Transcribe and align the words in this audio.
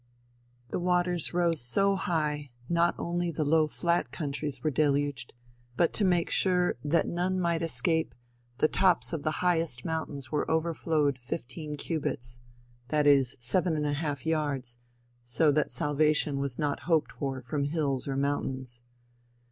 "The 0.71 0.79
waters 0.79 1.31
rose 1.31 1.61
so 1.61 1.95
high 1.95 2.49
that 2.67 2.73
not 2.73 2.95
only 2.97 3.29
the 3.29 3.43
low 3.43 3.67
flat 3.67 4.11
countries 4.11 4.63
were 4.63 4.71
deluged, 4.71 5.35
but 5.77 5.93
to 5.93 6.03
make 6.03 6.31
sure 6.31 6.69
work 6.69 6.79
and 6.81 6.91
that 6.91 7.07
none 7.07 7.39
might 7.39 7.61
escape, 7.61 8.15
the 8.57 8.67
tops 8.67 9.13
of 9.13 9.21
the 9.21 9.45
highest 9.45 9.85
mountains 9.85 10.31
were 10.31 10.49
overflowed 10.49 11.19
fifteen 11.19 11.77
cubits. 11.77 12.39
That 12.87 13.05
is, 13.05 13.35
seven 13.39 13.75
and 13.75 13.85
a 13.85 13.93
half 13.93 14.25
yards, 14.25 14.79
so 15.21 15.51
that 15.51 15.69
salvation 15.69 16.39
was 16.39 16.57
not 16.57 16.79
hoped 16.89 17.11
for 17.11 17.39
from 17.39 17.65
hills 17.65 18.07
or 18.07 18.17
mountains. 18.17 18.81